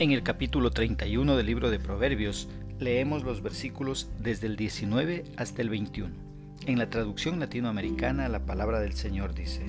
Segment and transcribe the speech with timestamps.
[0.00, 2.48] En el capítulo 31 del libro de Proverbios
[2.78, 6.14] leemos los versículos desde el 19 hasta el 21.
[6.66, 9.66] En la traducción latinoamericana la palabra del Señor dice,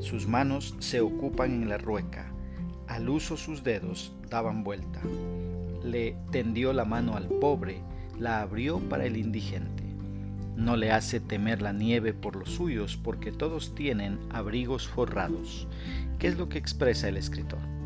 [0.00, 2.32] Sus manos se ocupan en la rueca,
[2.88, 5.00] al uso sus dedos daban vuelta.
[5.84, 7.80] Le tendió la mano al pobre,
[8.18, 9.84] la abrió para el indigente.
[10.56, 15.68] No le hace temer la nieve por los suyos, porque todos tienen abrigos forrados.
[16.18, 17.77] ¿Qué es lo que expresa el escritor?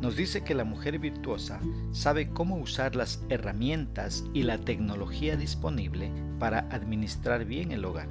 [0.00, 1.60] Nos dice que la mujer virtuosa
[1.92, 8.08] sabe cómo usar las herramientas y la tecnología disponible para administrar bien el hogar.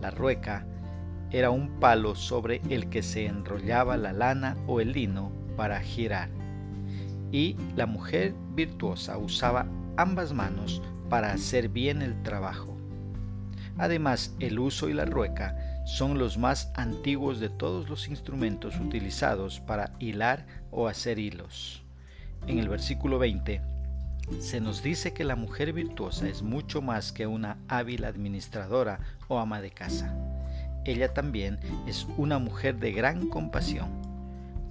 [0.00, 0.66] La rueca
[1.30, 6.30] era un palo sobre el que se enrollaba la lana o el lino para girar.
[7.30, 9.66] Y la mujer virtuosa usaba
[9.96, 12.76] ambas manos para hacer bien el trabajo.
[13.78, 19.60] Además, el uso y la rueca son los más antiguos de todos los instrumentos utilizados
[19.60, 21.82] para hilar o hacer hilos.
[22.46, 23.60] En el versículo 20
[24.38, 29.38] se nos dice que la mujer virtuosa es mucho más que una hábil administradora o
[29.38, 30.14] ama de casa.
[30.84, 33.90] Ella también es una mujer de gran compasión.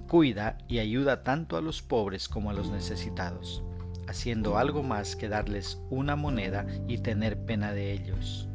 [0.08, 3.62] Cuida y ayuda tanto a los pobres como a los necesitados,
[4.06, 8.48] haciendo algo más que darles una moneda y tener pena de ellos.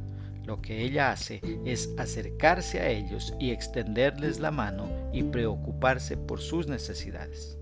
[0.47, 6.39] Lo que ella hace es acercarse a ellos y extenderles la mano y preocuparse por
[6.39, 7.57] sus necesidades.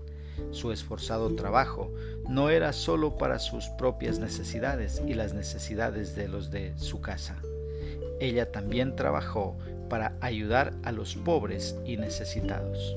[0.52, 1.92] Su esforzado trabajo
[2.28, 7.34] no era solo para sus propias necesidades y las necesidades de los de su casa.
[8.20, 9.58] Ella también trabajó
[9.90, 12.96] para ayudar a los pobres y necesitados.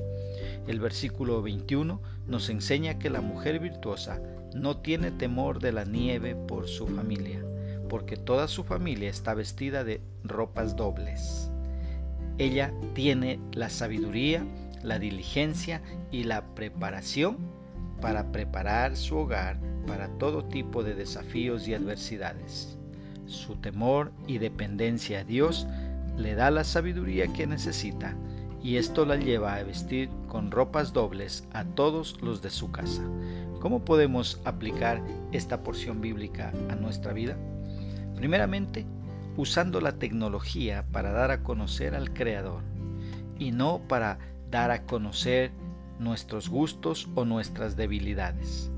[0.68, 4.20] El versículo 21 nos enseña que la mujer virtuosa
[4.54, 7.42] no tiene temor de la nieve por su familia
[7.90, 11.50] porque toda su familia está vestida de ropas dobles.
[12.38, 14.46] Ella tiene la sabiduría,
[14.82, 17.36] la diligencia y la preparación
[18.00, 22.78] para preparar su hogar para todo tipo de desafíos y adversidades.
[23.26, 25.66] Su temor y dependencia a Dios
[26.16, 28.16] le da la sabiduría que necesita
[28.62, 33.02] y esto la lleva a vestir con ropas dobles a todos los de su casa.
[33.60, 35.02] ¿Cómo podemos aplicar
[35.32, 37.36] esta porción bíblica a nuestra vida?
[38.20, 38.84] Primeramente,
[39.38, 42.60] usando la tecnología para dar a conocer al Creador
[43.38, 44.18] y no para
[44.50, 45.52] dar a conocer
[45.98, 48.70] nuestros gustos o nuestras debilidades.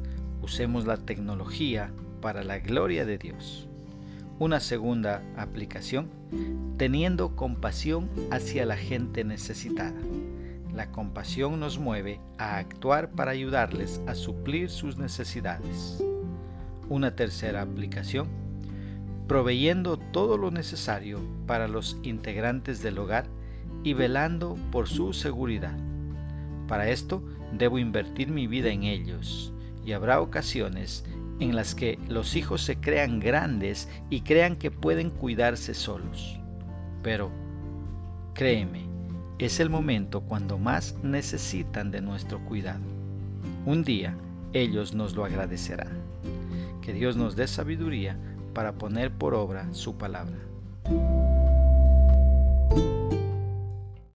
[0.43, 3.67] Usemos la tecnología para la gloria de Dios.
[4.39, 6.09] Una segunda aplicación,
[6.77, 10.01] teniendo compasión hacia la gente necesitada.
[10.73, 16.01] La compasión nos mueve a actuar para ayudarles a suplir sus necesidades.
[16.89, 18.42] Una tercera aplicación,
[19.33, 23.25] proveyendo todo lo necesario para los integrantes del hogar
[23.83, 25.75] y velando por su seguridad.
[26.69, 29.55] Para esto debo invertir mi vida en ellos
[29.87, 31.07] y habrá ocasiones
[31.41, 36.39] en las que los hijos se crean grandes y crean que pueden cuidarse solos.
[37.03, 37.31] Pero,
[38.35, 38.85] créeme,
[39.39, 42.85] es el momento cuando más necesitan de nuestro cuidado.
[43.65, 44.15] Un día
[44.53, 46.03] ellos nos lo agradecerán.
[46.83, 48.19] Que Dios nos dé sabiduría
[48.53, 50.37] para poner por obra su palabra.